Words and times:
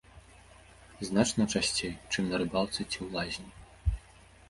Значна 1.09 1.47
часцей, 1.55 1.93
чым 2.11 2.23
на 2.33 2.43
рыбалцы 2.45 2.81
ці 2.83 2.93
ў 3.05 3.07
лазні. 3.19 3.51